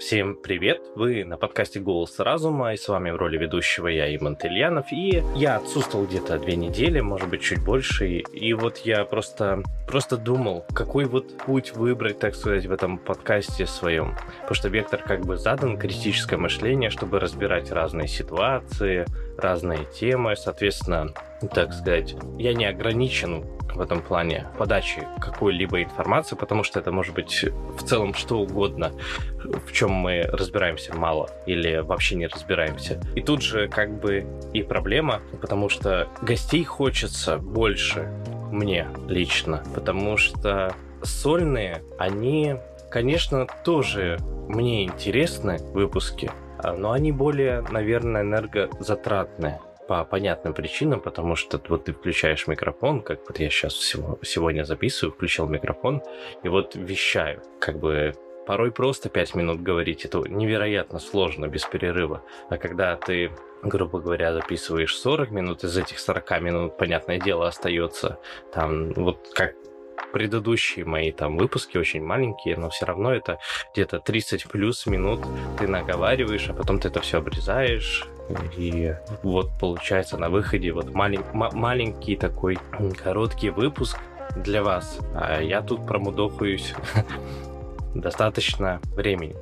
[0.00, 0.80] Всем привет!
[0.96, 4.86] Вы на подкасте «Голос разума» и с вами в роли ведущего я, Иман Тельянов.
[4.92, 8.08] И я отсутствовал где-то две недели, может быть, чуть больше.
[8.08, 13.66] И вот я просто, просто думал, какой вот путь выбрать, так сказать, в этом подкасте
[13.66, 14.16] своем.
[14.40, 19.04] Потому что вектор как бы задан, критическое мышление, чтобы разбирать разные ситуации,
[19.36, 20.34] разные темы.
[20.34, 21.12] Соответственно,
[21.48, 23.44] так сказать, я не ограничен
[23.74, 28.92] в этом плане подачи какой-либо информации, потому что это может быть в целом что угодно,
[29.44, 33.00] в чем мы разбираемся мало или вообще не разбираемся.
[33.14, 38.08] И тут же как бы и проблема, потому что гостей хочется больше
[38.50, 42.56] мне лично, потому что сольные, они,
[42.90, 46.30] конечно, тоже мне интересны выпуски,
[46.76, 53.26] но они более, наверное, энергозатратные по понятным причинам, потому что вот ты включаешь микрофон, как
[53.26, 56.00] вот я сейчас сегодня записываю, включил микрофон,
[56.44, 58.14] и вот вещаю, как бы
[58.46, 62.22] порой просто 5 минут говорить, это невероятно сложно, без перерыва.
[62.50, 68.20] А когда ты грубо говоря, записываешь 40 минут, из этих 40 минут, понятное дело, остается
[68.54, 69.54] там, вот как
[70.12, 73.40] предыдущие мои там выпуски очень маленькие, но все равно это
[73.74, 75.20] где-то 30 плюс минут
[75.58, 78.06] ты наговариваешь, а потом ты это все обрезаешь,
[78.56, 82.58] и вот получается на выходе вот малень, маленький такой
[83.02, 83.98] короткий выпуск
[84.36, 84.98] для вас.
[85.14, 86.74] А я тут промудохаюсь
[87.94, 89.36] достаточно времени.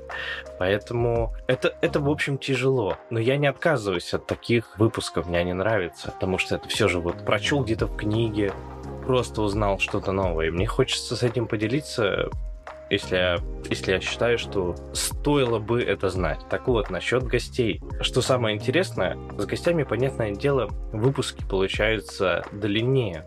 [0.59, 2.97] Поэтому это, это, в общем, тяжело.
[3.11, 7.01] Но я не отказываюсь от таких выпусков, мне они нравятся, потому что это все же
[7.01, 8.53] вот прочел где-то в книге,
[9.07, 10.51] просто узнал что-то новое.
[10.51, 12.31] Мне хочется с этим поделиться,
[12.91, 16.41] если я, если я считаю, что стоило бы это знать.
[16.51, 17.81] Так вот, насчет гостей.
[18.01, 23.27] Что самое интересное, с гостями, понятное дело, выпуски получаются длиннее.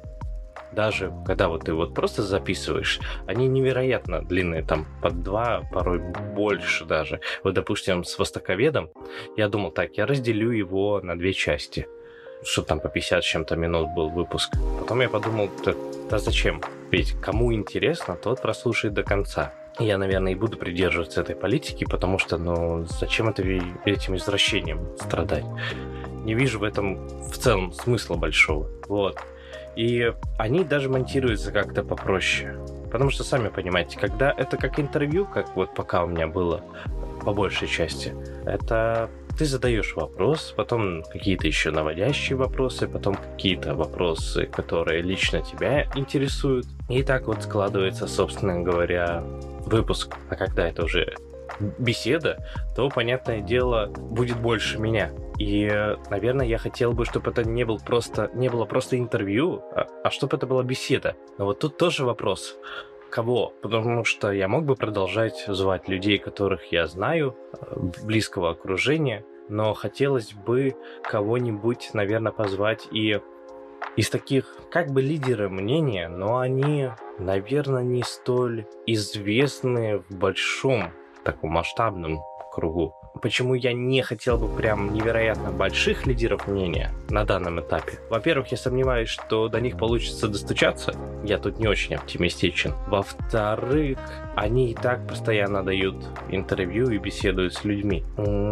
[0.71, 6.85] Даже когда вот ты вот просто записываешь, они невероятно длинные, там под два, порой больше
[6.85, 7.19] даже.
[7.43, 8.89] Вот, допустим, с востоковедом
[9.35, 11.87] я думал, так, я разделю его на две части
[12.43, 14.53] что там по 50 чем-то минут был выпуск.
[14.79, 15.73] Потом я подумал, да,
[16.09, 16.61] да зачем?
[16.91, 19.53] Ведь кому интересно, тот прослушает до конца.
[19.79, 23.41] Я, наверное, и буду придерживаться этой политики, потому что, ну, зачем это
[23.85, 25.45] этим извращением страдать?
[26.25, 28.69] Не вижу в этом в целом смысла большого.
[28.87, 29.17] Вот.
[29.75, 32.57] И они даже монтируются как-то попроще.
[32.91, 36.61] Потому что, сами понимаете, когда это как интервью, как вот пока у меня было,
[37.23, 38.13] по большей части,
[38.45, 45.85] это ты задаешь вопрос, потом какие-то еще наводящие вопросы, потом какие-то вопросы, которые лично тебя
[45.95, 46.67] интересуют.
[46.89, 49.23] И так вот складывается, собственно говоря,
[49.65, 50.15] выпуск.
[50.29, 51.15] А когда это уже
[51.77, 52.37] беседа,
[52.75, 55.11] то, понятное дело, будет больше меня.
[55.37, 55.69] И,
[56.09, 60.11] наверное, я хотел бы, чтобы это не, был просто, не было просто интервью, а, а
[60.11, 61.15] чтобы это была беседа.
[61.37, 62.57] Но вот тут тоже вопрос
[63.11, 69.23] кого, потому что я мог бы продолжать звать людей, которых я знаю, э, близкого окружения,
[69.49, 73.19] но хотелось бы кого-нибудь, наверное, позвать и
[73.97, 76.89] из таких как бы лидеры мнения, но они,
[77.19, 80.91] наверное, не столь известны в большом
[81.23, 82.95] таком масштабном кругу.
[83.21, 87.99] Почему я не хотел бы прям невероятно больших лидеров мнения на данном этапе?
[88.09, 90.95] Во-первых, я сомневаюсь, что до них получится достучаться.
[91.23, 92.73] Я тут не очень оптимистичен.
[92.87, 93.99] Во-вторых,
[94.35, 98.03] они и так постоянно дают интервью и беседуют с людьми.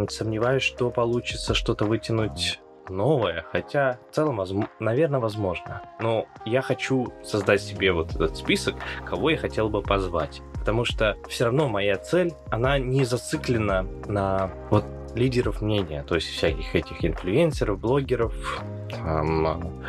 [0.10, 2.60] Сомневаюсь, что получится что-то вытянуть
[2.90, 5.82] новое, хотя в целом, возможно, наверное, возможно.
[6.00, 8.76] Но я хочу создать себе вот этот список,
[9.06, 14.52] кого я хотел бы позвать потому что все равно моя цель, она не зациклена на
[14.70, 19.84] вот лидеров мнения, то есть всяких этих инфлюенсеров, блогеров, там,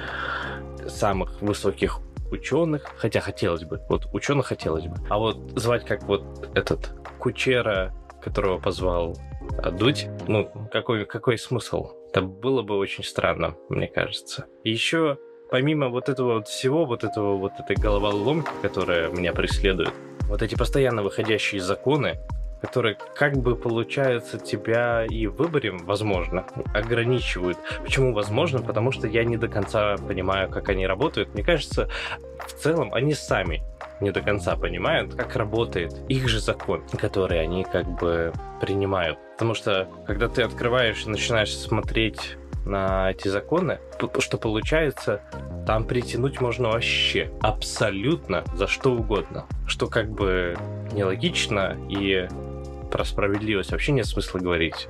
[0.89, 2.01] самых высоких
[2.31, 7.93] ученых, хотя хотелось бы, вот ученых хотелось бы, а вот звать как вот этот Кучера,
[8.23, 9.17] которого позвал
[9.59, 11.91] а, Дудь, ну, какой, какой смысл?
[12.09, 14.47] Это было бы очень странно, мне кажется.
[14.65, 15.19] И еще
[15.51, 19.93] помимо вот этого вот всего, вот этого вот этой головоломки, которая меня преследует,
[20.31, 22.19] вот эти постоянно выходящие законы,
[22.61, 27.59] которые как бы получается тебя и в выборе, возможно, ограничивают.
[27.83, 28.60] Почему возможно?
[28.60, 31.34] Потому что я не до конца понимаю, как они работают.
[31.34, 31.89] Мне кажется,
[32.47, 33.63] в целом они сами
[34.01, 39.19] не до конца понимают, как работает их же закон, который они как бы принимают.
[39.33, 43.78] Потому что, когда ты открываешь и начинаешь смотреть на эти законы,
[44.18, 45.22] что получается,
[45.66, 49.47] там притянуть можно вообще абсолютно за что угодно.
[49.66, 50.57] Что как бы
[50.92, 52.28] нелогично и
[52.91, 54.89] про справедливость вообще нет смысла говорить.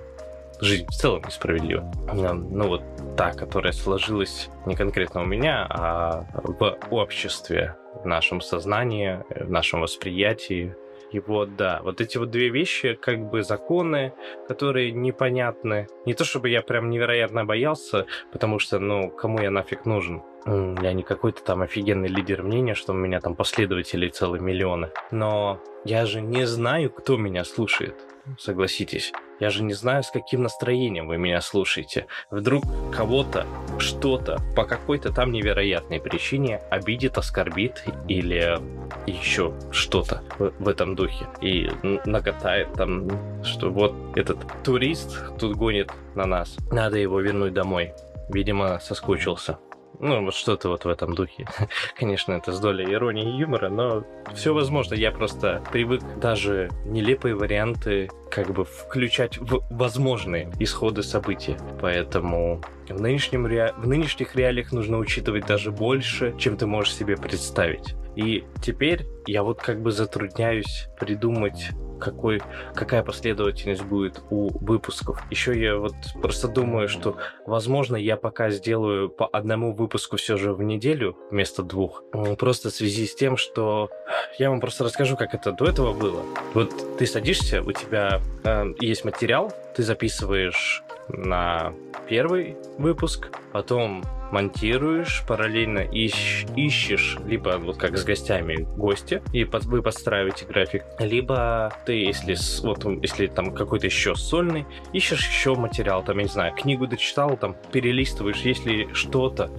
[0.60, 1.90] Жизнь в целом несправедлива.
[2.12, 2.82] Ну вот
[3.16, 9.80] та, которая сложилась не конкретно у меня, а в обществе, в нашем сознании, в нашем
[9.80, 10.74] восприятии,
[11.12, 14.12] И вот, да, вот эти вот две вещи, как бы законы,
[14.48, 15.88] которые непонятны.
[16.06, 20.22] Не то чтобы я прям невероятно боялся, потому что, ну, кому я нафиг нужен?
[20.46, 24.90] Я не какой-то там офигенный лидер мнения, что у меня там последователей целые миллионы.
[25.10, 27.94] Но я же не знаю, кто меня слушает.
[28.38, 29.12] Согласитесь.
[29.40, 32.06] Я же не знаю, с каким настроением вы меня слушаете.
[32.30, 32.62] Вдруг
[32.94, 33.46] кого-то,
[33.78, 38.58] что-то, по какой-то там невероятной причине обидит, оскорбит или
[39.06, 41.26] еще что-то в, этом духе.
[41.40, 41.70] И
[42.04, 43.08] наготает там,
[43.42, 46.56] что вот этот турист тут гонит на нас.
[46.70, 47.94] Надо его вернуть домой.
[48.28, 49.58] Видимо, соскучился.
[49.98, 51.46] Ну, вот что-то вот в этом духе.
[51.96, 54.04] Конечно, это с долей иронии и юмора, но
[54.34, 54.94] все возможно.
[54.94, 61.56] Я просто привык даже нелепые варианты как бы включать в возможные исходы событий.
[61.80, 63.74] Поэтому в, нынешнем ре...
[63.76, 67.94] в нынешних реалиях нужно учитывать даже больше, чем ты можешь себе представить.
[68.16, 71.70] И теперь я вот как бы затрудняюсь придумать
[72.00, 72.42] какой,
[72.74, 75.22] какая последовательность будет у выпусков.
[75.30, 77.16] Еще я вот просто думаю, что,
[77.46, 82.02] возможно, я пока сделаю по одному выпуску все же в неделю вместо двух.
[82.38, 83.90] Просто в связи с тем, что
[84.38, 86.22] я вам просто расскажу, как это до этого было.
[86.54, 91.72] Вот ты садишься, у тебя э, есть материал, ты записываешь на
[92.08, 94.02] первый выпуск, потом
[94.32, 100.84] монтируешь, параллельно ищ, ищешь, либо вот как с гостями гости, и под, вы подстраиваете график,
[100.98, 106.28] либо ты, если, вот, если там какой-то еще сольный, ищешь еще материал, там, я не
[106.28, 109.50] знаю, книгу дочитал, там, перелистываешь, если что-то,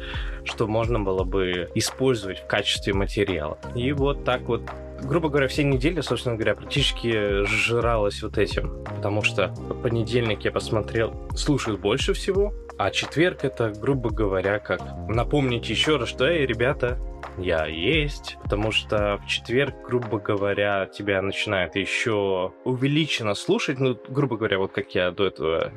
[0.45, 3.57] что можно было бы использовать в качестве материала.
[3.75, 4.61] И вот так вот
[5.03, 8.83] грубо говоря, все недели, собственно говоря, практически жралась вот этим.
[8.83, 15.69] Потому что понедельник я посмотрел, слушаю больше всего, а четверг это, грубо говоря, как напомнить
[15.69, 16.99] еще раз, что, эй, ребята,
[17.38, 24.38] я есть, потому что в четверг, грубо говоря, тебя начинает еще увеличенно слушать, ну, грубо
[24.38, 25.71] говоря, вот как я до этого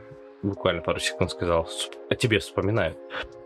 [0.44, 1.68] буквально пару секунд сказал,
[2.10, 2.98] о тебе вспоминают.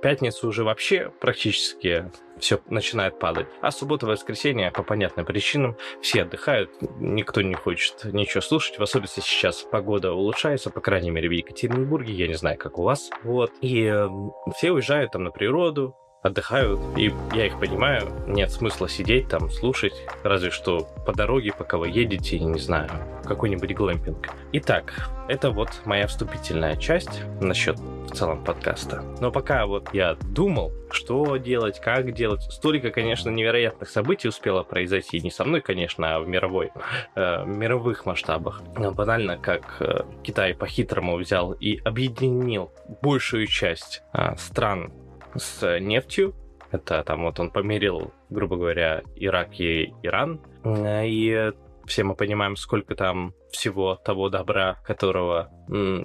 [0.02, 3.46] Пятницу уже вообще практически все начинает падать.
[3.60, 9.20] А суббота воскресенье по понятным причинам все отдыхают, никто не хочет ничего слушать, в особенности
[9.20, 13.10] сейчас погода улучшается, по крайней мере в Екатеринбурге, я не знаю, как у вас.
[13.22, 13.52] Вот.
[13.60, 14.08] И э,
[14.56, 19.94] все уезжают там на природу, отдыхают, и я их понимаю, нет смысла сидеть там, слушать,
[20.22, 22.90] разве что по дороге, пока вы едете, не знаю,
[23.24, 24.28] какой-нибудь глэмпинг.
[24.52, 29.04] Итак, это вот моя вступительная часть насчет в целом подкаста.
[29.20, 35.20] Но пока вот я думал, что делать, как делать, столько, конечно, невероятных событий успело произойти,
[35.20, 36.70] не со мной, конечно, а в мировой,
[37.14, 38.62] э, мировых масштабах.
[38.76, 42.72] Но банально, как э, Китай по-хитрому взял и объединил
[43.02, 44.92] большую часть э, стран
[45.38, 46.34] с нефтью.
[46.70, 50.40] Это там вот он померил, грубо говоря, Ирак и Иран.
[50.64, 51.52] И
[51.86, 55.50] все мы понимаем, сколько там всего того добра, которого,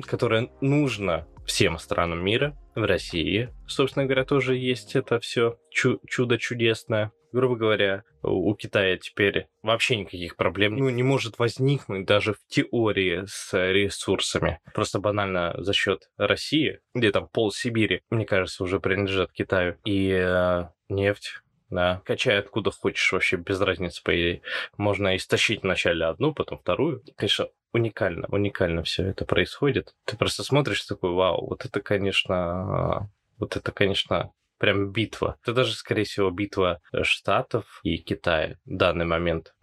[0.07, 2.56] которое нужно всем странам мира.
[2.75, 8.97] В России, собственно говоря, тоже есть это все чу- чудо чудесное грубо говоря, у Китая
[8.97, 14.59] теперь вообще никаких проблем ну, не может возникнуть даже в теории с ресурсами.
[14.74, 19.77] Просто банально за счет России, где там пол Сибири, мне кажется, уже принадлежит Китаю.
[19.83, 24.41] И э, нефть, да, качай откуда хочешь, вообще без разницы, по идее.
[24.77, 27.03] Можно истощить вначале одну, потом вторую.
[27.18, 29.95] Конечно, уникально, уникально все это происходит.
[30.06, 34.31] Ты просто смотришь такой, вау, вот это, конечно, вот это, конечно,
[34.63, 35.38] прям битва.
[35.43, 39.53] Это даже, скорее всего, битва Штатов и Китая в данный момент.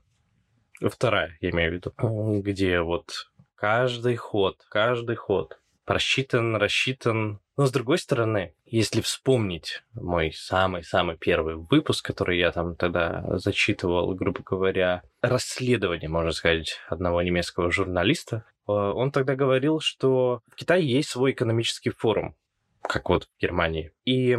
[0.79, 2.43] Вторая, я имею в виду.
[2.43, 7.41] Где вот каждый ход, каждый ход просчитан, рассчитан.
[7.57, 14.15] Но с другой стороны, если вспомнить мой самый-самый первый выпуск, который я там тогда зачитывал,
[14.15, 20.87] грубо говоря, расследование, можно сказать, одного немецкого журналиста, э, он тогда говорил, что в Китае
[20.87, 22.37] есть свой экономический форум,
[22.83, 23.93] как вот в Германии.
[24.05, 24.37] И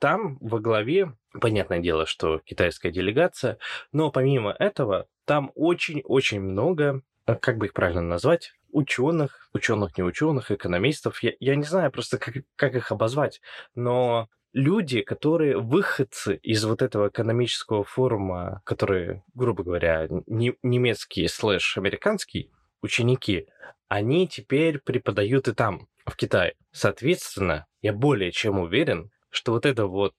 [0.00, 3.58] там во главе, понятное дело, что китайская делегация,
[3.92, 10.02] но помимо этого, там очень-очень много, э, как бы их правильно назвать, ученых, ученых, не
[10.02, 11.22] ученых, экономистов.
[11.22, 13.40] Я, я не знаю просто, как, как их обозвать,
[13.74, 21.76] но люди, которые выходцы из вот этого экономического форума, которые, грубо говоря, не, немецкие слэш
[21.76, 22.48] американские
[22.82, 23.46] ученики,
[23.88, 26.54] они теперь преподают и там, в Китае.
[26.72, 30.14] Соответственно, я более чем уверен, что вот это вот,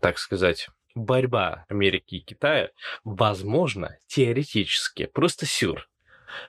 [0.00, 2.70] так сказать, борьба Америки и Китая,
[3.04, 5.88] возможно, теоретически, просто сюр.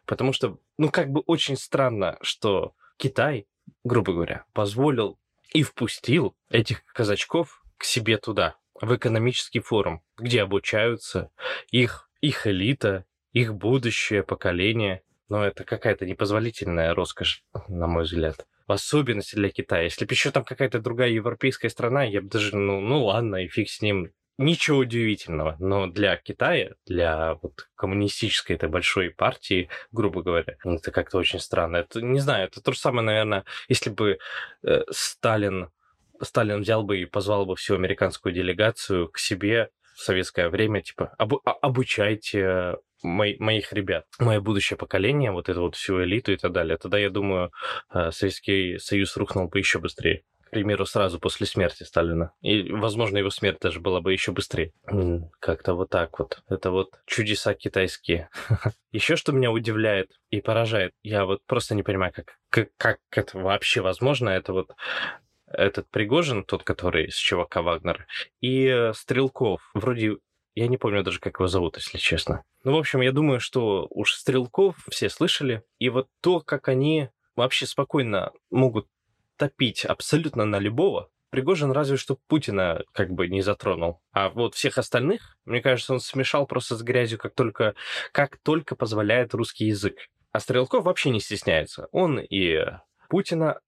[0.05, 3.47] Потому что, ну, как бы очень странно, что Китай,
[3.83, 5.19] грубо говоря, позволил
[5.53, 11.31] и впустил этих казачков к себе туда, в экономический форум, где обучаются
[11.69, 15.03] их, их элита, их будущее поколение.
[15.29, 18.45] Но это какая-то непозволительная роскошь, на мой взгляд.
[18.67, 19.83] В особенности для Китая.
[19.83, 23.47] Если бы еще там какая-то другая европейская страна, я бы даже, ну, ну ладно, и
[23.47, 24.11] фиг с ним.
[24.39, 31.19] Ничего удивительного, но для Китая, для вот коммунистической этой большой партии, грубо говоря, это как-то
[31.19, 31.77] очень странно.
[31.77, 34.17] Это, не знаю, это то же самое, наверное, если бы
[34.63, 35.69] э, Сталин,
[36.19, 41.13] Сталин взял бы и позвал бы всю американскую делегацию к себе в советское время, типа,
[41.19, 46.37] обу- а, обучайте мо- моих ребят, мое будущее поколение, вот эту вот всю элиту и
[46.37, 46.77] так далее.
[46.77, 47.51] Тогда, я думаю,
[47.93, 52.31] э, Советский Союз рухнул бы еще быстрее примеру, сразу после смерти Сталина.
[52.41, 54.71] И, возможно, его смерть даже была бы еще быстрее.
[55.39, 56.41] Как-то вот так вот.
[56.47, 58.29] Это вот чудеса китайские.
[58.91, 63.39] Еще что меня удивляет и поражает, я вот просто не понимаю, как, как, как это
[63.39, 64.71] вообще возможно, это вот
[65.47, 68.05] этот Пригожин, тот, который с ЧВК Вагнер,
[68.39, 69.61] и э, Стрелков.
[69.73, 70.17] Вроде
[70.55, 72.43] я не помню даже, как его зовут, если честно.
[72.63, 75.63] Ну, в общем, я думаю, что уж Стрелков все слышали.
[75.79, 78.87] И вот то, как они вообще спокойно могут
[79.37, 83.99] топить абсолютно на любого, Пригожин разве что Путина как бы не затронул.
[84.11, 87.73] А вот всех остальных, мне кажется, он смешал просто с грязью, как только,
[88.11, 89.95] как только позволяет русский язык.
[90.31, 91.87] А Стрелков вообще не стесняется.
[91.91, 92.59] Он и
[93.09, 93.59] Путина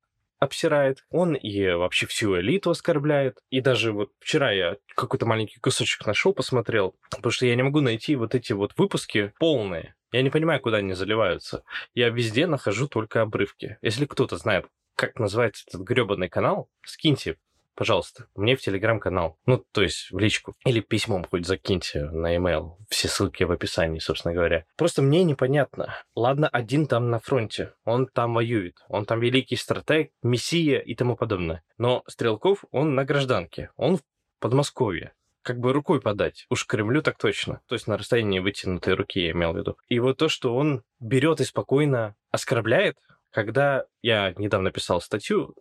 [0.45, 3.39] обсирает, он и вообще всю элиту оскорбляет.
[3.49, 7.81] И даже вот вчера я какой-то маленький кусочек нашел, посмотрел, потому что я не могу
[7.81, 9.95] найти вот эти вот выпуски полные.
[10.11, 11.63] Я не понимаю, куда они заливаются.
[11.93, 13.77] Я везде нахожу только обрывки.
[13.81, 17.37] Если кто-то знает, как называется этот гребаный канал, скиньте,
[17.75, 19.37] пожалуйста, мне в телеграм-канал.
[19.45, 20.55] Ну, то есть в личку.
[20.65, 22.77] Или письмом хоть закиньте на e-mail.
[22.89, 24.65] Все ссылки в описании, собственно говоря.
[24.77, 25.93] Просто мне непонятно.
[26.15, 27.73] Ладно, один там на фронте.
[27.83, 28.77] Он там воюет.
[28.89, 31.63] Он там великий стратег, мессия и тому подобное.
[31.77, 33.69] Но Стрелков, он на гражданке.
[33.75, 34.01] Он в
[34.39, 35.13] Подмосковье
[35.45, 36.47] как бы рукой подать.
[36.49, 37.61] Уж Кремлю так точно.
[37.67, 39.77] То есть на расстоянии вытянутой руки я имел в виду.
[39.87, 42.97] И вот то, что он берет и спокойно оскорбляет,
[43.29, 45.55] когда я недавно писал статью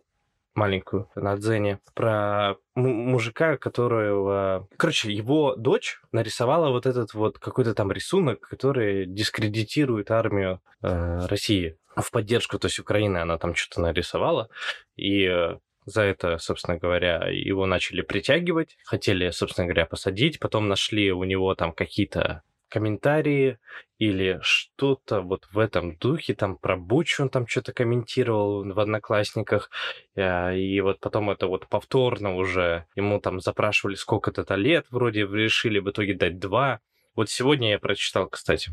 [0.55, 4.67] маленькую на Дзене про мужика, которого...
[4.77, 11.77] Короче, его дочь нарисовала вот этот вот какой-то там рисунок, который дискредитирует армию э, России
[11.95, 13.17] в поддержку, то есть Украины.
[13.17, 14.49] Она там что-то нарисовала,
[14.95, 21.11] и э, за это, собственно говоря, его начали притягивать, хотели, собственно говоря, посадить, потом нашли
[21.11, 22.41] у него там какие-то
[22.75, 23.57] комментарии
[23.99, 29.69] или что-то вот в этом духе, там про Буч он там что-то комментировал в Одноклассниках,
[30.15, 35.79] э, и вот потом это вот повторно уже ему там запрашивали сколько-то лет, вроде решили
[35.79, 36.81] в итоге дать два.
[37.15, 38.71] Вот сегодня я прочитал, кстати,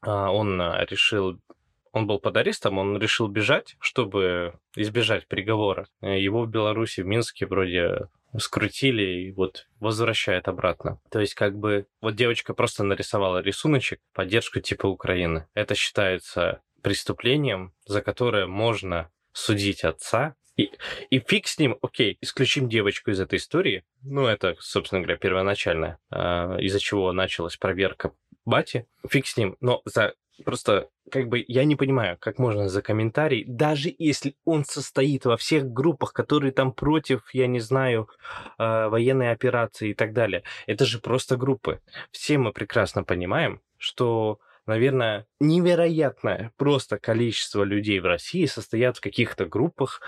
[0.00, 1.38] а, он э, решил
[1.92, 5.88] он был под арестом, он решил бежать, чтобы избежать приговора.
[6.00, 8.08] Его в Беларуси, в Минске вроде
[8.38, 11.00] скрутили и вот возвращает обратно.
[11.10, 15.46] То есть как бы вот девочка просто нарисовала рисуночек, поддержку типа Украины.
[15.54, 20.34] Это считается преступлением, за которое можно судить отца.
[20.56, 20.70] И,
[21.08, 23.84] и фиг с ним, окей, исключим девочку из этой истории.
[24.02, 26.16] Ну, это, собственно говоря, первоначальная, э,
[26.60, 28.12] из-за чего началась проверка
[28.44, 28.86] бати.
[29.08, 29.56] Фиг с ним.
[29.60, 34.64] Но за Просто, как бы, я не понимаю, как можно за комментарий, даже если он
[34.64, 38.08] состоит во всех группах, которые там против, я не знаю,
[38.58, 40.42] э, военной операции и так далее.
[40.66, 41.80] Это же просто группы.
[42.10, 44.40] Все мы прекрасно понимаем, что
[44.70, 50.00] наверное, невероятное просто количество людей в России состоят в каких-то группах,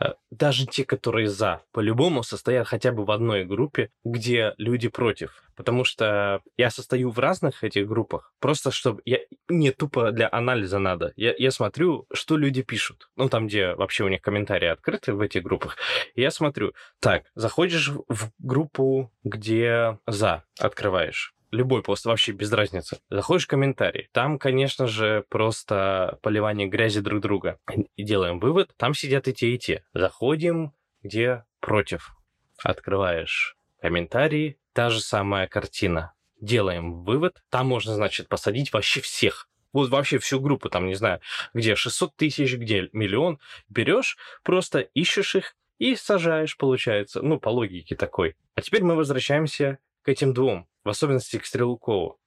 [0.00, 5.42] э, даже те, которые за, по-любому состоят хотя бы в одной группе, где люди против.
[5.54, 9.02] Потому что я состою в разных этих группах, просто чтобы...
[9.04, 9.18] Я...
[9.48, 11.12] Не тупо для анализа надо.
[11.16, 13.10] Я, я смотрю, что люди пишут.
[13.16, 15.76] Ну, там, где вообще у них комментарии открыты в этих группах.
[16.14, 22.98] Я смотрю, так, заходишь в группу, где за, открываешь любой пост, вообще без разницы.
[23.10, 27.58] Заходишь в комментарии, там, конечно же, просто поливание грязи друг друга.
[27.96, 29.84] И делаем вывод, там сидят и те, и те.
[29.92, 30.72] Заходим,
[31.02, 32.14] где против.
[32.62, 36.12] Открываешь комментарии, та же самая картина.
[36.40, 39.48] Делаем вывод, там можно, значит, посадить вообще всех.
[39.72, 41.20] Вот вообще всю группу, там, не знаю,
[41.52, 43.38] где 600 тысяч, где миллион.
[43.68, 47.22] Берешь, просто ищешь их и сажаешь, получается.
[47.22, 48.36] Ну, по логике такой.
[48.54, 52.18] А теперь мы возвращаемся к этим двум в особенности к Стрелкову,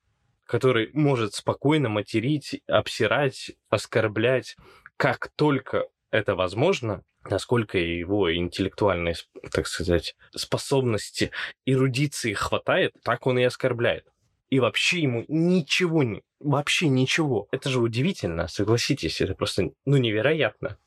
[0.45, 4.57] который может спокойно материть, обсирать, оскорблять,
[4.97, 9.15] как только это возможно, насколько его интеллектуальной,
[9.51, 11.31] так сказать, способности,
[11.65, 14.05] эрудиции хватает, так он и оскорбляет.
[14.49, 16.21] И вообще ему ничего не...
[16.39, 17.47] Вообще ничего.
[17.51, 20.77] Это же удивительно, согласитесь, это просто, ну, невероятно.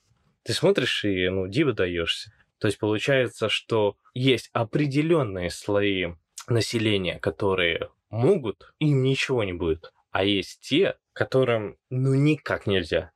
[0.43, 2.33] Ты смотришь и, ну, диво даешься.
[2.59, 6.15] То есть получается, что есть определенные слои
[6.49, 9.93] населения, которые могут, им ничего не будет.
[10.11, 13.13] А есть те, которым ну никак нельзя.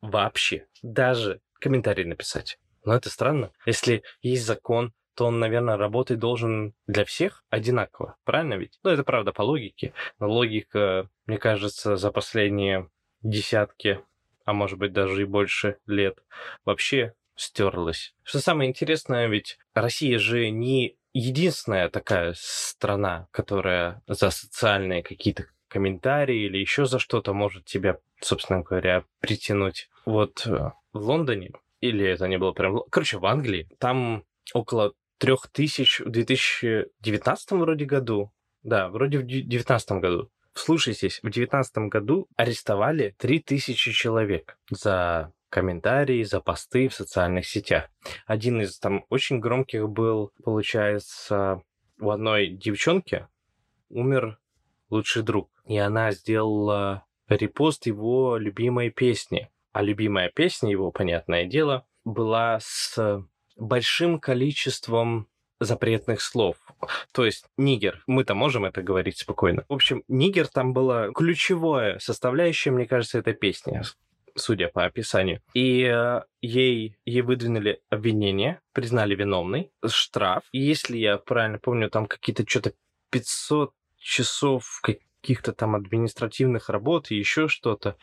[0.00, 0.66] Вообще.
[0.82, 2.58] Даже комментарий написать.
[2.84, 3.52] Но это странно.
[3.66, 8.16] Если есть закон, то он, наверное, работать должен для всех одинаково.
[8.24, 8.78] Правильно ведь?
[8.84, 9.92] Ну, это правда по логике.
[10.20, 12.88] Но логика, мне кажется, за последние
[13.22, 14.00] десятки,
[14.44, 16.18] а может быть даже и больше лет
[16.64, 18.14] вообще стерлась.
[18.22, 26.46] Что самое интересное, ведь Россия же не единственная такая страна, которая за социальные какие-то комментарии
[26.46, 29.90] или еще за что-то может тебя, собственно говоря, притянуть.
[30.06, 32.82] Вот э, в Лондоне, или это не было прям...
[32.90, 38.32] Короче, в Англии, там около трех тысяч в 2019 вроде году.
[38.62, 40.30] Да, вроде в 2019 году.
[40.54, 47.90] Слушайтесь, в 2019 году арестовали 3000 человек за комментарии, за посты в социальных сетях.
[48.26, 51.62] Один из там очень громких был, получается,
[52.00, 53.26] у одной девчонки
[53.88, 54.38] умер
[54.90, 55.50] лучший друг.
[55.66, 59.50] И она сделала репост его любимой песни.
[59.72, 63.22] А любимая песня его, понятное дело, была с
[63.56, 65.28] большим количеством
[65.60, 66.56] запретных слов.
[67.12, 69.64] То есть нигер, мы-то можем это говорить спокойно.
[69.68, 73.82] В общем, нигер там была ключевая составляющая, мне кажется, этой песни
[74.38, 75.40] судя по описанию.
[75.54, 80.44] И э, ей, ей выдвинули обвинение, признали виновной, штраф.
[80.52, 82.72] И если я правильно помню, там какие-то что-то
[83.10, 87.96] 500 часов каких-то там административных работ и еще что-то.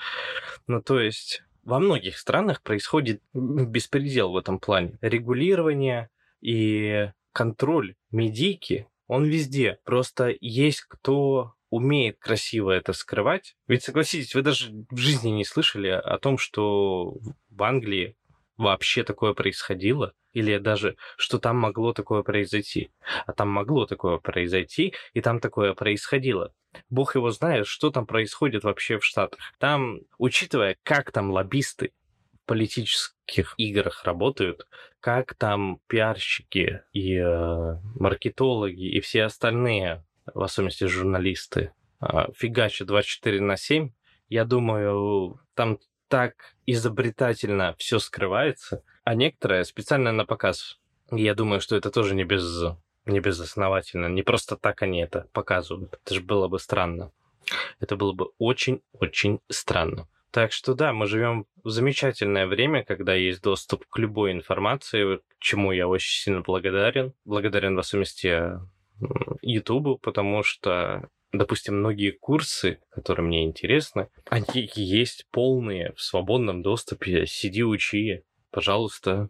[0.68, 4.98] Ну, то есть во многих странах происходит беспредел в этом плане.
[5.02, 6.10] Регулирование
[6.42, 9.80] и контроль медийки, он везде.
[9.84, 13.56] Просто есть кто умеет красиво это скрывать.
[13.68, 17.18] Ведь согласитесь, вы даже в жизни не слышали о том, что
[17.50, 18.16] в Англии
[18.58, 22.92] вообще такое происходило, или даже, что там могло такое произойти.
[23.26, 26.54] А там могло такое произойти, и там такое происходило.
[26.90, 29.40] Бог его знает, что там происходит вообще в Штатах.
[29.60, 31.94] Там, учитывая, как там лоббисты
[32.44, 34.68] в политических играх работают,
[35.00, 43.42] как там пиарщики и э, маркетологи и все остальные в особенности журналисты, а, фигачат 24
[43.42, 43.92] на 7,
[44.30, 50.80] я думаю, там так изобретательно все скрывается, а некоторые специально на показ.
[51.12, 52.64] Я думаю, что это тоже не без
[53.06, 54.08] не безосновательно.
[54.08, 56.00] Не просто так они это показывают.
[56.04, 57.12] Это же было бы странно.
[57.80, 60.08] Это было бы очень-очень странно.
[60.32, 65.22] Так что да, мы живем в замечательное время, когда есть доступ к любой информации, к
[65.40, 67.14] чему я очень сильно благодарен.
[67.24, 68.60] Благодарен в особенности
[69.42, 77.26] Ютубу, потому что, допустим, многие курсы, которые мне интересны, они есть полные в свободном доступе.
[77.28, 79.30] Сиди, учи, пожалуйста,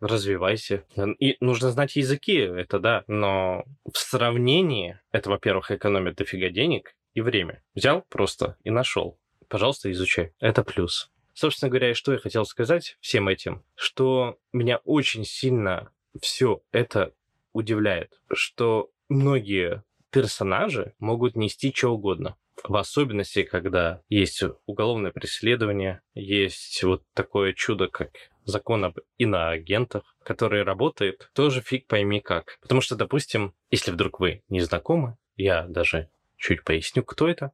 [0.00, 0.84] развивайся.
[1.18, 7.20] И нужно знать языки, это да, но в сравнении это, во-первых, экономит дофига денег и
[7.20, 7.62] время.
[7.74, 9.18] Взял просто и нашел.
[9.48, 10.32] Пожалуйста, изучай.
[10.40, 11.10] Это плюс.
[11.32, 17.12] Собственно говоря, что я хотел сказать всем этим, что меня очень сильно все это
[17.52, 22.36] удивляет, что многие персонажи могут нести что угодно.
[22.64, 28.10] В особенности, когда есть уголовное преследование, есть вот такое чудо, как
[28.44, 32.58] закон об иноагентах, который работает, тоже фиг пойми как.
[32.60, 37.52] Потому что, допустим, если вдруг вы не знакомы, я даже чуть поясню, кто это,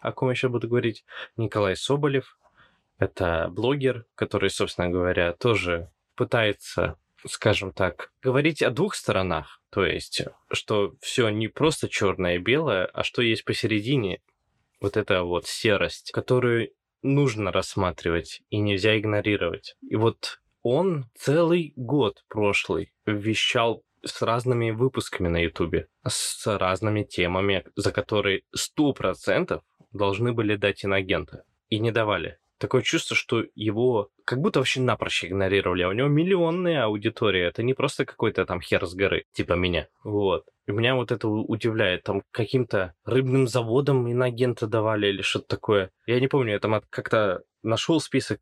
[0.00, 1.04] о ком я сейчас буду говорить.
[1.36, 2.38] Николай Соболев.
[2.98, 9.60] Это блогер, который, собственно говоря, тоже пытается скажем так, говорить о двух сторонах.
[9.74, 14.22] То есть, что все не просто черное и белое, а что есть посередине.
[14.80, 16.70] Вот эта вот серость, которую
[17.02, 19.74] нужно рассматривать и нельзя игнорировать.
[19.82, 27.64] И вот он целый год прошлый вещал с разными выпусками на Ютубе, с разными темами,
[27.74, 31.42] за которые сто процентов должны были дать инагенты.
[31.68, 35.82] И не давали такое чувство, что его как будто вообще напрочь игнорировали.
[35.82, 37.48] А у него миллионная аудитория.
[37.48, 39.86] Это не просто какой-то там хер с горы, типа меня.
[40.02, 40.46] Вот.
[40.66, 42.04] И меня вот это удивляет.
[42.04, 45.90] Там каким-то рыбным заводом инагента давали или что-то такое.
[46.06, 48.40] Я не помню, я там как-то нашел список,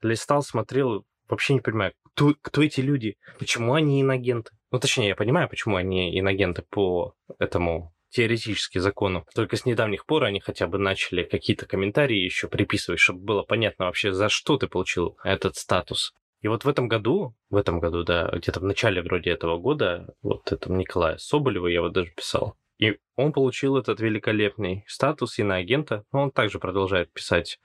[0.00, 4.50] листал, смотрел, вообще не понимаю, кто, кто эти люди, почему они инагенты.
[4.70, 9.26] Ну, точнее, я понимаю, почему они инагенты по этому теоретически закону.
[9.34, 13.86] Только с недавних пор они хотя бы начали какие-то комментарии еще приписывать, чтобы было понятно
[13.86, 16.12] вообще, за что ты получил этот статус.
[16.40, 20.14] И вот в этом году, в этом году, да, где-то в начале вроде этого года,
[20.22, 26.04] вот этому Николая Соболева я вот даже писал, и он получил этот великолепный статус иноагента,
[26.12, 27.58] но он также продолжает писать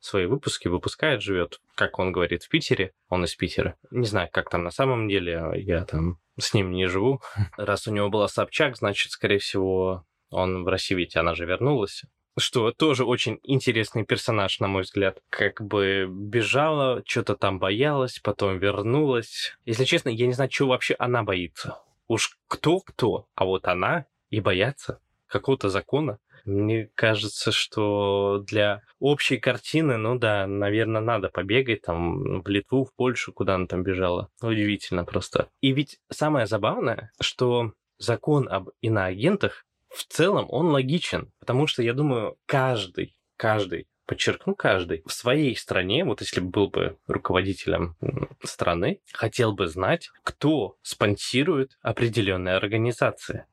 [0.00, 3.76] свои выпуски, выпускает, живет, как он говорит, в Питере, он из Питера.
[3.90, 7.20] Не знаю, как там на самом деле, я там с ним не живу.
[7.56, 12.02] Раз у него была Собчак, значит, скорее всего, он в России, ведь она же вернулась.
[12.38, 15.20] что тоже очень интересный персонаж, на мой взгляд.
[15.28, 19.56] Как бы бежала, что-то там боялась, потом вернулась.
[19.66, 21.80] Если честно, я не знаю, чего вообще она боится.
[22.06, 26.18] Уж кто-кто, а вот она и боятся какого-то закона.
[26.44, 32.94] Мне кажется, что для общей картины, ну да, наверное, надо побегать там в Литву, в
[32.94, 34.30] Польшу, куда она там бежала.
[34.40, 35.48] Удивительно просто.
[35.60, 41.92] И ведь самое забавное, что закон об иноагентах в целом он логичен, потому что, я
[41.92, 47.96] думаю, каждый, каждый, подчеркну, каждый в своей стране, вот если бы был бы руководителем
[48.42, 53.46] страны, хотел бы знать, кто спонсирует определенные организации.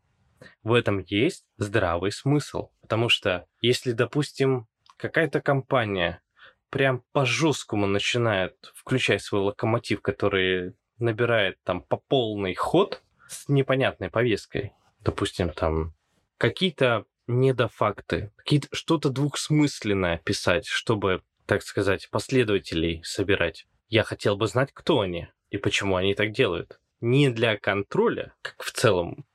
[0.64, 6.22] В этом есть здравый смысл, потому что если, допустим, какая-то компания
[6.70, 14.10] прям по жесткому начинает включать свой локомотив, который набирает там по полный ход с непонятной
[14.10, 15.94] повесткой, допустим, там
[16.38, 23.68] какие-то недофакты, какие-то, что-то двухсмысленное писать, чтобы, так сказать, последователей собирать.
[23.90, 26.80] Я хотел бы знать, кто они и почему они так делают.
[27.00, 29.26] Не для контроля, как в целом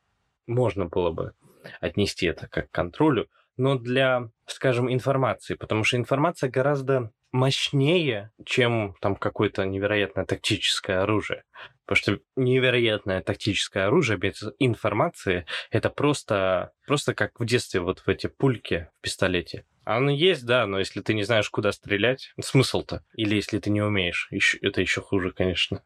[0.46, 1.32] можно было бы
[1.80, 8.94] отнести это как к контролю, но для, скажем, информации, потому что информация гораздо мощнее, чем
[9.00, 11.44] там какое-то невероятное тактическое оружие.
[11.86, 18.08] Потому что невероятное тактическое оружие без информации это просто, просто как в детстве вот в
[18.08, 19.64] эти пульки в пистолете.
[19.84, 23.04] Оно есть, да, но если ты не знаешь, куда стрелять, смысл-то?
[23.14, 25.82] Или если ты не умеешь, еще, это еще хуже, конечно.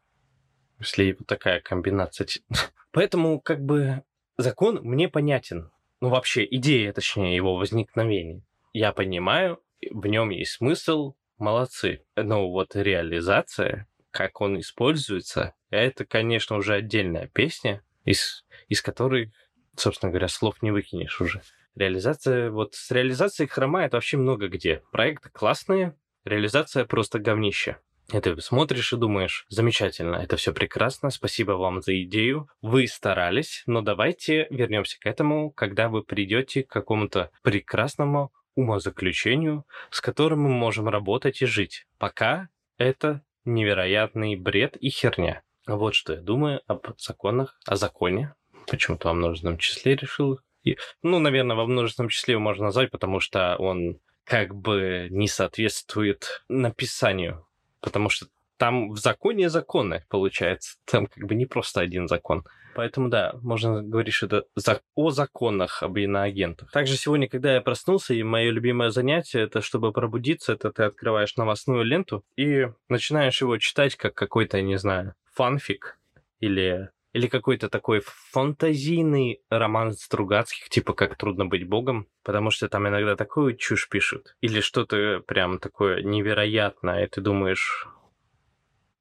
[0.79, 2.27] Если вот такая комбинация.
[2.91, 4.03] Поэтому, как бы,
[4.37, 5.71] закон мне понятен.
[5.99, 8.43] Ну, вообще, идея, точнее, его возникновения.
[8.73, 9.59] Я понимаю,
[9.91, 12.03] в нем есть смысл, молодцы.
[12.15, 19.33] Но вот реализация, как он используется, это, конечно, уже отдельная песня, из, из которой,
[19.75, 21.41] собственно говоря, слов не выкинешь уже.
[21.75, 24.81] Реализация, вот с реализацией хромает вообще много где.
[24.91, 27.77] Проекты классные, реализация просто говнище.
[28.11, 33.81] Это смотришь и думаешь, замечательно, это все прекрасно, спасибо вам за идею, вы старались, но
[33.81, 40.87] давайте вернемся к этому, когда вы придете к какому-то прекрасному умозаключению, с которым мы можем
[40.87, 41.85] работать и жить.
[41.97, 45.43] Пока это невероятный бред и херня.
[45.65, 48.33] Вот что я думаю об законах, о законе.
[48.67, 50.39] Почему-то во множественном числе решил.
[50.63, 55.27] И, ну, наверное, во множественном числе его можно назвать, потому что он как бы не
[55.27, 57.46] соответствует написанию.
[57.81, 60.77] Потому что там в законе законы, получается.
[60.85, 62.43] Там как бы не просто один закон.
[62.75, 66.69] Поэтому да, можно говорить, что это о законах об иноагентах.
[66.71, 71.35] Также сегодня, когда я проснулся, и мое любимое занятие, это чтобы пробудиться, это ты открываешь
[71.37, 75.97] новостную ленту и начинаешь его читать как какой-то, не знаю, фанфик
[76.39, 78.01] или или какой-то такой
[78.31, 84.37] фантазийный роман Стругацких, типа «Как трудно быть богом», потому что там иногда такую чушь пишут.
[84.39, 87.87] Или что-то прям такое невероятное, и ты думаешь,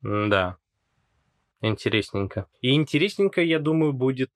[0.01, 0.57] да,
[1.61, 2.47] Интересненько.
[2.61, 4.31] И интересненько, я думаю, будет,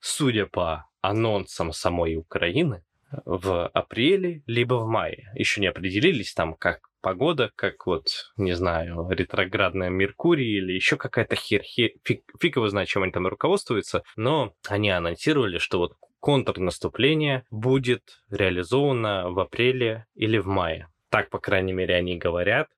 [0.00, 2.84] судя по анонсам самой Украины,
[3.24, 5.30] в апреле, либо в мае.
[5.34, 8.06] Еще не определились там, как погода, как вот,
[8.38, 13.12] не знаю, ретроградная Меркурий или еще какая-то хер, хер фиг, фиг его знает, чем они
[13.12, 20.88] там руководствуются, но они анонсировали, что вот контрнаступление будет реализовано в апреле или в мае.
[21.10, 22.68] Так, по крайней мере, они говорят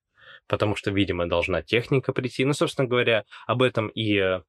[0.48, 2.44] потому что, видимо, должна техника прийти.
[2.44, 4.40] Ну, собственно говоря, об этом и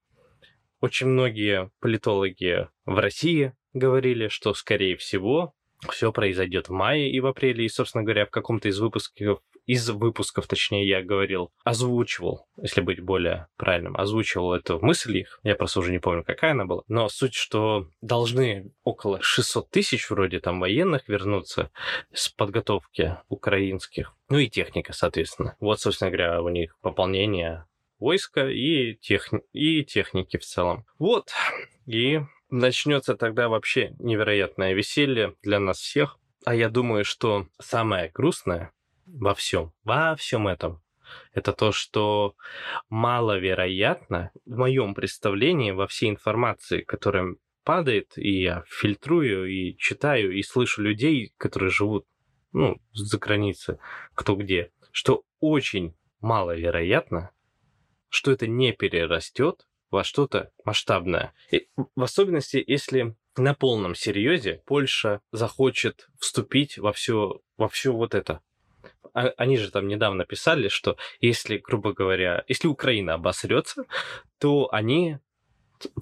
[0.80, 5.54] очень многие политологи в России говорили, что, скорее всего,
[5.90, 7.66] все произойдет в мае и в апреле.
[7.66, 13.02] И, собственно говоря, в каком-то из выпусков из выпусков, точнее, я говорил, озвучивал, если быть
[13.02, 17.10] более правильным, озвучивал эту мысль их, я просто уже не помню, какая она была, но
[17.10, 21.70] суть, что должны около 600 тысяч вроде там военных вернуться
[22.14, 25.58] с подготовки украинских, ну и техника, соответственно.
[25.60, 27.66] Вот, собственно говоря, у них пополнение
[28.00, 29.34] войска и, тех...
[29.52, 30.86] и техники в целом.
[30.98, 31.32] Вот,
[31.86, 36.20] и начнется тогда вообще невероятное веселье для нас всех.
[36.46, 38.72] А я думаю, что самое грустное
[39.08, 40.82] во всем, во всем этом,
[41.34, 42.36] это то, что
[42.90, 50.42] маловероятно в моем представлении во всей информации, которая падает, и я фильтрую, и читаю, и
[50.44, 52.06] слышу людей, которые живут,
[52.52, 53.78] ну, за границей,
[54.14, 57.32] кто где, что очень маловероятно,
[58.10, 61.34] что это не перерастет во что-то масштабное.
[61.52, 68.16] И в особенности, если на полном серьезе Польша захочет вступить во все, во все вот
[68.16, 68.42] это,
[69.14, 73.86] они же там недавно писали, что если, грубо говоря, если Украина обосрется,
[74.40, 75.18] то они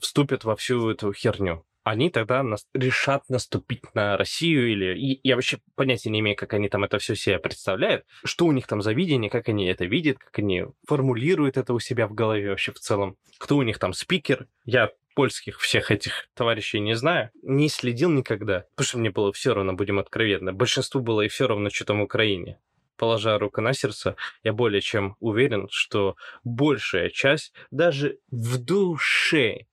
[0.01, 1.65] вступят во всю эту херню.
[1.85, 4.99] они тогда нас, решат наступить на Россию или...
[4.99, 8.51] И, я вообще понятия не имею, как они там это все себе представляют, что у
[8.51, 12.15] них там за видение, как они это видят, как они формулируют это у себя в
[12.15, 14.47] голове вообще в целом, кто у них там спикер.
[14.65, 19.53] Я польских всех этих товарищей не знаю, не следил никогда, потому что мне было все
[19.53, 20.53] равно, будем откровенны.
[20.53, 22.57] Большинству было и все равно, что там в Украине
[22.97, 29.65] положа руку на сердце, я более чем уверен, что большая часть даже в душе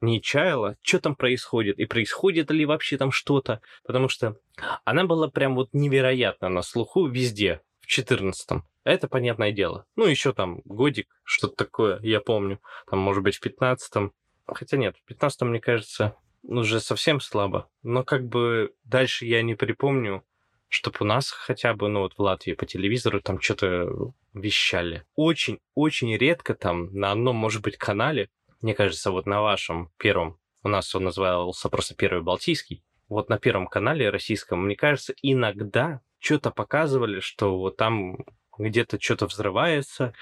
[0.00, 4.36] не чаяла, что там происходит, и происходит ли вообще там что-то, потому что
[4.84, 8.64] она была прям вот невероятно на слуху везде, в 14-м.
[8.84, 9.86] Это понятное дело.
[9.96, 12.60] Ну, еще там годик, что-то такое, я помню.
[12.90, 14.12] Там, может быть, в 15-м.
[14.46, 17.70] Хотя нет, в 15-м, мне кажется, уже совсем слабо.
[17.82, 20.24] Но как бы дальше я не припомню,
[20.72, 25.04] чтобы у нас хотя бы, ну вот в Латвии по телевизору там что-то вещали.
[25.14, 28.30] Очень-очень редко там на одном, может быть, канале,
[28.62, 33.38] мне кажется, вот на вашем первом, у нас он назывался просто Первый Балтийский, вот на
[33.38, 38.24] Первом канале российском, мне кажется, иногда что-то показывали, что вот там
[38.56, 40.14] где-то что-то взрывается,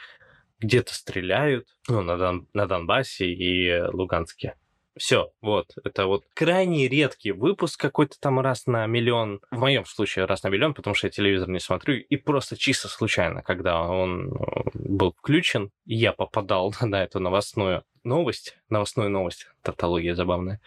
[0.59, 4.57] где-то стреляют, ну, на, Дон, на Донбассе и Луганске.
[4.97, 9.41] Все, вот, это вот крайне редкий выпуск какой-то там раз на миллион.
[9.51, 11.97] В моем случае раз на миллион, потому что я телевизор не смотрю.
[11.97, 14.37] И просто чисто случайно, когда он э,
[14.75, 20.61] был включен, я попадал на эту новостную новость, новостную новость, тавтология забавная.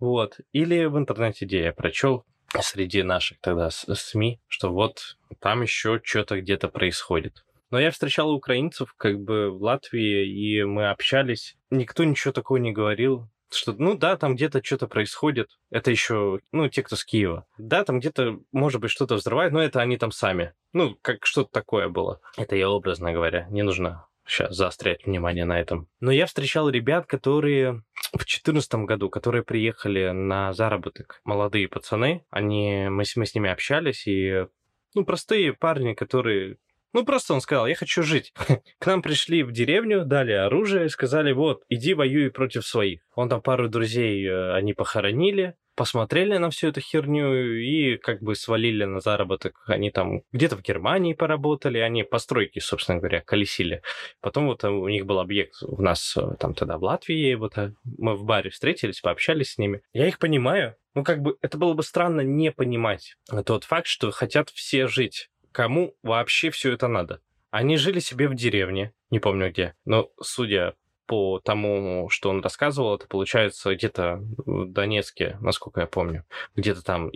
[0.00, 0.40] Вот.
[0.52, 2.24] Или в интернете, где я прочел
[2.60, 7.44] среди наших тогда СМИ, что вот там еще что-то где-то происходит.
[7.70, 11.56] Но я встречал украинцев как бы в Латвии, и мы общались.
[11.70, 15.58] Никто ничего такого не говорил что, ну да, там где-то что-то происходит.
[15.70, 17.46] Это еще, ну, те, кто с Киева.
[17.58, 20.54] Да, там где-то, может быть, что-то взрывает, но это они там сами.
[20.72, 22.20] Ну, как что-то такое было.
[22.36, 23.46] Это я образно говоря.
[23.50, 25.88] Не нужно сейчас заострять внимание на этом.
[26.00, 27.82] Но я встречал ребят, которые
[28.12, 31.20] в 2014 году, которые приехали на заработок.
[31.24, 34.46] Молодые пацаны, они, мы, мы с ними общались, и
[34.94, 36.58] ну, простые парни, которые
[36.92, 38.32] ну, просто он сказал, я хочу жить.
[38.78, 43.02] К нам пришли в деревню, дали оружие, сказали, вот, иди воюй против своих.
[43.14, 48.34] Он там пару друзей, э, они похоронили, посмотрели на всю эту херню и как бы
[48.34, 49.62] свалили на заработок.
[49.66, 53.82] Они там где-то в Германии поработали, они постройки, собственно говоря, колесили.
[54.20, 57.54] Потом вот э, у них был объект у нас э, там тогда в Латвии, вот
[57.84, 59.82] мы в баре встретились, пообщались с ними.
[59.92, 64.10] Я их понимаю, ну, как бы это было бы странно не понимать тот факт, что
[64.10, 67.20] хотят все жить кому вообще все это надо?
[67.50, 70.74] Они жили себе в деревне, не помню где, но судя
[71.06, 77.10] по тому, что он рассказывал, это получается где-то в Донецке, насколько я помню, где-то там.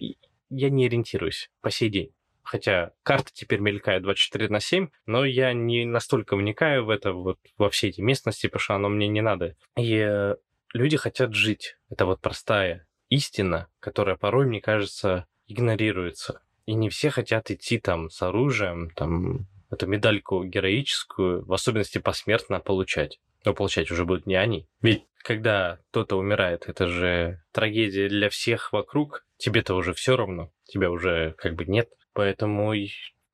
[0.49, 2.15] Я не ориентируюсь по сей день.
[2.43, 7.39] Хотя карта теперь мелькает 24 на 7, но я не настолько вникаю в это, вот
[7.57, 9.57] во все эти местности, потому что оно мне не надо.
[9.77, 10.37] И э,
[10.73, 11.77] люди хотят жить.
[11.89, 16.43] Это вот простая истина, которая порой, мне кажется, игнорируется.
[16.67, 22.61] И не все хотят идти там с оружием, там, эту медальку героическую, в особенности посмертно
[22.61, 23.19] получать.
[23.45, 24.69] Но получать уже будут не они.
[24.81, 29.27] Ведь когда кто-то умирает, это же трагедия для всех вокруг.
[29.37, 31.91] Тебе-то уже все равно, тебя уже как бы нет.
[32.13, 32.73] Поэтому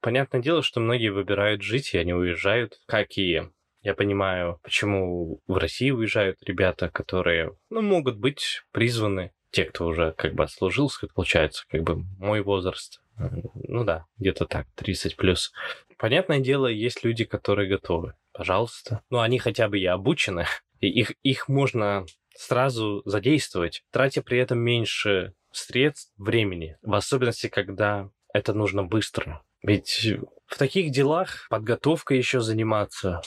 [0.01, 3.43] понятное дело, что многие выбирают жить, и они уезжают, как и
[3.83, 10.13] я понимаю, почему в России уезжают ребята, которые, ну, могут быть призваны, те, кто уже
[10.13, 15.53] как бы отслужился, получается, как бы мой возраст, ну да, где-то так, 30 плюс.
[15.99, 18.15] Понятное дело, есть люди, которые готовы.
[18.33, 19.03] Пожалуйста.
[19.11, 20.47] Ну, они хотя бы и обучены.
[20.81, 26.77] И их, их можно сразу задействовать, тратя при этом меньше средств, времени.
[26.83, 29.43] В особенности, когда это нужно быстро.
[29.63, 30.09] Ведь
[30.47, 33.23] в таких делах подготовка еще заниматься,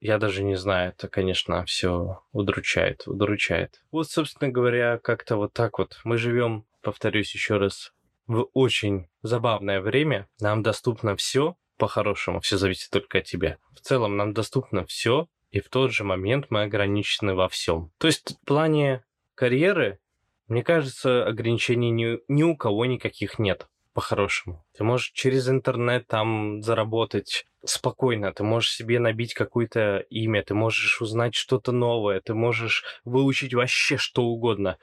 [0.00, 3.82] я даже не знаю, это, конечно, все удручает, удручает.
[3.90, 5.98] Вот, собственно говоря, как-то вот так вот.
[6.04, 7.92] Мы живем, повторюсь еще раз,
[8.26, 10.28] в очень забавное время.
[10.40, 13.58] Нам доступно все, по-хорошему, все зависит только от тебя.
[13.74, 17.92] В целом нам доступно все, и в тот же момент мы ограничены во всем.
[17.98, 20.00] То есть в плане карьеры,
[20.48, 24.62] мне кажется, ограничений ни, ни у кого никаких нет по-хорошему.
[24.76, 31.00] Ты можешь через интернет там заработать спокойно, ты можешь себе набить какое-то имя, ты можешь
[31.00, 34.76] узнать что-то новое, ты можешь выучить вообще что угодно.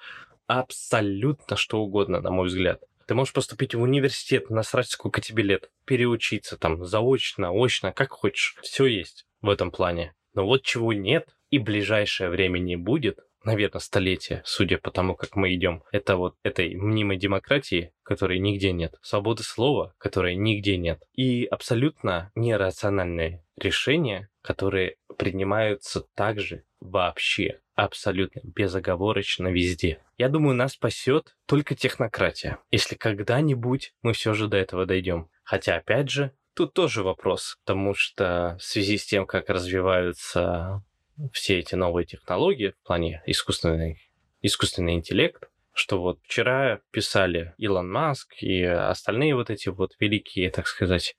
[0.47, 2.81] Абсолютно что угодно, на мой взгляд.
[3.07, 8.55] Ты можешь поступить в университет, насрать, сколько тебе лет, переучиться там заочно, очно, как хочешь.
[8.61, 10.13] Все есть в этом плане.
[10.33, 15.35] Но вот чего нет и ближайшее время не будет, наверное, столетие, судя по тому, как
[15.35, 21.03] мы идем, это вот этой мнимой демократии, которой нигде нет, свободы слова, которой нигде нет,
[21.13, 29.99] и абсолютно нерациональные решения, которые принимаются также вообще абсолютно безоговорочно везде.
[30.17, 35.29] Я думаю, нас спасет только технократия, если когда-нибудь мы все же до этого дойдем.
[35.43, 40.83] Хотя, опять же, тут тоже вопрос, потому что в связи с тем, как развиваются
[41.31, 43.97] все эти новые технологии в плане искусственный,
[44.41, 50.67] искусственный интеллект, что вот вчера писали Илон Маск и остальные вот эти вот великие, так
[50.67, 51.15] сказать,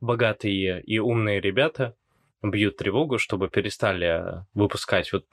[0.00, 1.94] богатые и умные ребята
[2.50, 5.26] бьют тревогу, чтобы перестали выпускать вот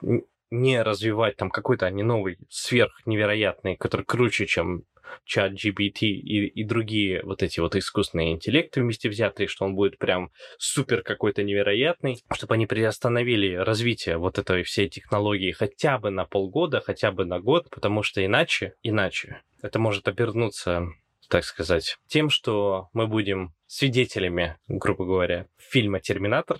[0.50, 4.84] не развивать там какой-то они новый сверх невероятный, который круче, чем
[5.24, 9.98] чат GPT и, и другие вот эти вот искусственные интеллекты вместе взятые, что он будет
[9.98, 16.24] прям супер какой-то невероятный, чтобы они приостановили развитие вот этой всей технологии хотя бы на
[16.24, 20.88] полгода, хотя бы на год, потому что иначе, иначе это может обернуться
[21.32, 26.58] так сказать, тем, что мы будем свидетелями, грубо говоря, фильма «Терминатор»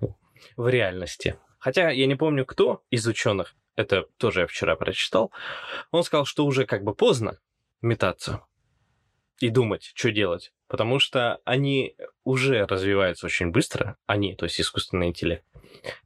[0.56, 1.40] в реальности.
[1.58, 5.32] Хотя я не помню, кто из ученых, это тоже я вчера прочитал,
[5.90, 7.40] он сказал, что уже как бы поздно
[7.80, 8.46] метаться
[9.40, 10.52] и думать, что делать.
[10.68, 15.44] Потому что они уже развиваются очень быстро, они, то есть искусственный интеллект,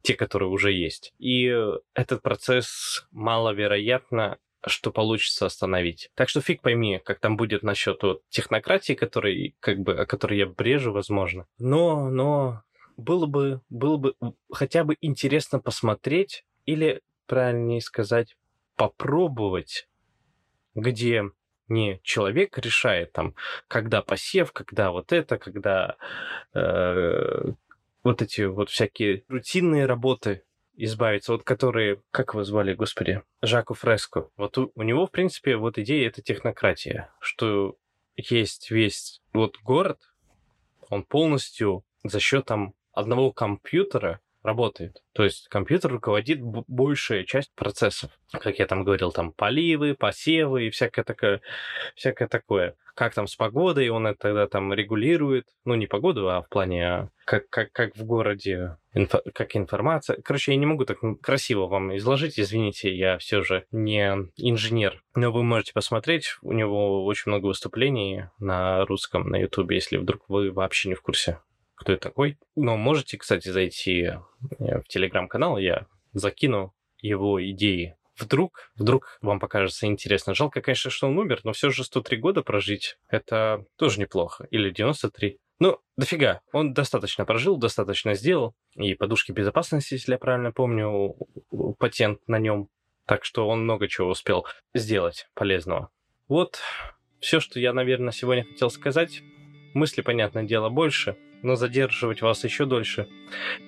[0.01, 1.13] те, которые уже есть.
[1.19, 1.55] И
[1.93, 6.09] этот процесс маловероятно что получится остановить.
[6.15, 10.37] Так что фиг пойми, как там будет насчет вот технократии, который, как бы, о которой
[10.37, 11.45] я брежу, возможно.
[11.57, 12.63] Но, но
[12.97, 14.15] было бы, было бы
[14.51, 18.35] хотя бы интересно посмотреть или, правильнее сказать,
[18.75, 19.87] попробовать,
[20.75, 21.23] где
[21.67, 23.35] не человек решает там,
[23.67, 25.97] когда посев, когда вот это, когда
[26.53, 27.51] э,
[28.03, 30.43] вот эти вот всякие рутинные работы
[30.77, 34.29] избавиться, вот которые, как его звали, господи, Жаку Фреско.
[34.37, 37.75] Вот у, у него, в принципе, вот идея это технократия, что
[38.15, 39.99] есть весь вот город,
[40.89, 45.03] он полностью за счет там одного компьютера работает.
[45.13, 48.11] То есть компьютер руководит большая часть процессов.
[48.31, 51.41] Как я там говорил, там поливы, посевы и всякое такое.
[51.95, 52.75] Всякое такое.
[52.95, 55.47] Как там с погодой, он это тогда там регулирует.
[55.65, 60.21] Ну, не погоду, а в плане, а как, как, как в городе, инфо, как информация.
[60.21, 65.03] Короче, я не могу так красиво вам изложить, извините, я все же не инженер.
[65.15, 70.23] Но вы можете посмотреть, у него очень много выступлений на русском, на ютубе, если вдруг
[70.27, 71.39] вы вообще не в курсе
[71.77, 72.37] кто это такой.
[72.55, 74.19] Но можете, кстати, зайти э,
[74.81, 77.95] в телеграм-канал, я закину его идеи.
[78.19, 80.33] Вдруг, вдруг вам покажется интересно.
[80.33, 84.47] Жалко, конечно, что он умер, но все же 103 года прожить, это тоже неплохо.
[84.49, 85.39] Или 93.
[85.59, 86.41] Ну, дофига.
[86.51, 88.55] Он достаточно прожил, достаточно сделал.
[88.75, 91.15] И подушки безопасности, если я правильно помню,
[91.79, 92.69] патент на нем.
[93.05, 95.89] Так что он много чего успел сделать полезного.
[96.27, 96.59] Вот
[97.19, 99.21] все, что я, наверное, сегодня хотел сказать.
[99.73, 103.07] Мысли, понятное дело, больше но задерживать вас еще дольше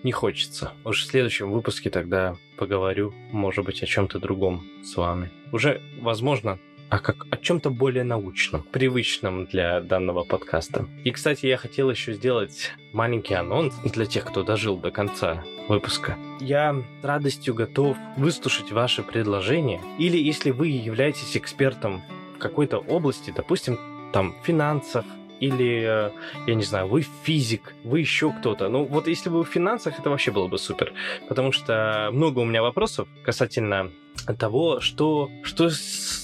[0.04, 0.74] не хочется.
[0.86, 5.32] Уж в следующем выпуске тогда поговорю, может быть, о чем-то другом с вами.
[5.52, 10.88] Уже, возможно, а как о чем-то более научном, привычном для данного подкаста.
[11.04, 16.18] И, кстати, я хотел еще сделать маленький анонс для тех, кто дожил до конца выпуска.
[16.40, 22.02] Я с радостью готов выслушать ваши предложения, или если вы являетесь экспертом
[22.36, 23.80] в какой-то области, допустим,
[24.12, 25.06] там, финансах,
[25.40, 26.12] или, э,
[26.48, 28.68] я не знаю, вы физик, вы еще кто-то.
[28.68, 30.94] Ну, вот если вы в финансах, это вообще было бы супер.
[31.30, 33.90] Потому что много у меня вопросов касательно
[34.38, 35.70] того, что, что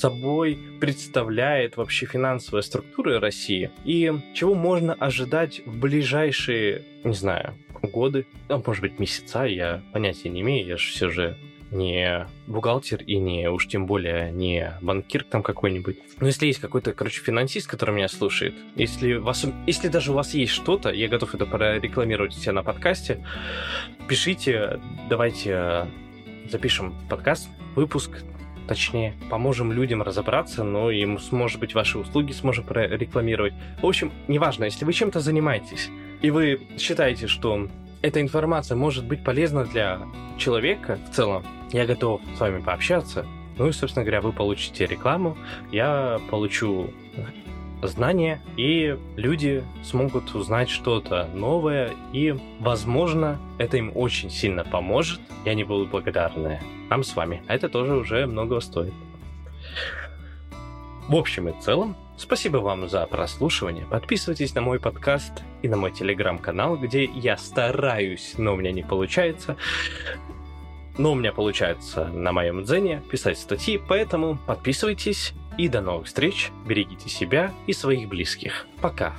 [0.06, 8.28] собой представляет вообще финансовая структура России и чего можно ожидать в ближайшие, не знаю, годы,
[8.48, 11.36] а может быть месяца, я понятия не имею, я же все же
[11.72, 15.98] не бухгалтер и не уж тем более не банкир там какой-нибудь.
[16.20, 20.36] Но если есть какой-то, короче, финансист, который меня слушает, если, вас, если даже у вас
[20.36, 23.26] есть что-то, я готов это прорекламировать у себя на подкасте,
[24.08, 25.86] пишите, давайте э,
[26.52, 28.22] запишем подкаст, выпуск,
[28.68, 33.54] точнее, поможем людям разобраться, но и, может быть, ваши услуги сможем прорекламировать.
[33.82, 35.90] В общем, неважно, если вы чем-то занимаетесь,
[36.22, 37.68] и вы считаете, что
[38.02, 40.02] эта информация может быть полезна для
[40.38, 43.26] человека в целом, я готов с вами пообщаться.
[43.58, 45.38] Ну и, собственно говоря, вы получите рекламу,
[45.72, 46.90] я получу
[47.88, 55.50] знания, и люди смогут узнать что-то новое, и, возможно, это им очень сильно поможет, и
[55.50, 57.44] они будут благодарны нам с вами.
[57.48, 58.94] А это тоже уже многого стоит.
[61.08, 63.86] В общем и целом, спасибо вам за прослушивание.
[63.86, 68.82] Подписывайтесь на мой подкаст и на мой телеграм-канал, где я стараюсь, но у меня не
[68.82, 69.56] получается.
[70.98, 76.52] Но у меня получается на моем дзене писать статьи, поэтому подписывайтесь и до новых встреч,
[76.66, 78.68] берегите себя и своих близких.
[78.82, 79.16] Пока!